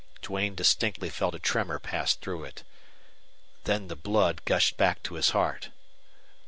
Duane 0.23 0.55
distinctly 0.55 1.11
felt 1.11 1.35
a 1.35 1.37
tremor 1.39 1.77
pass 1.77 2.15
through 2.15 2.43
it. 2.43 2.63
Then 3.65 3.87
the 3.87 3.95
blood 3.95 4.43
gushed 4.45 4.75
back 4.75 5.03
to 5.03 5.13
his 5.13 5.29
heart. 5.29 5.69